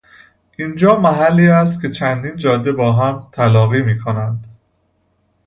اینجا 0.57 0.99
محلی 0.99 1.47
است 1.47 1.81
که 1.81 1.91
چندین 1.91 2.35
جاده 2.35 2.71
با 2.71 2.93
هم 2.93 3.27
تلاقی 3.31 3.81
میکنند. 3.81 4.47